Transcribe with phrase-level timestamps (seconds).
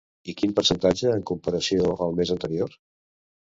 [0.31, 2.75] I quin percentatge en comparació amb el mes anterior?